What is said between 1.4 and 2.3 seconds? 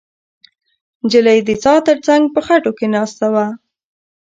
د څا تر څنګ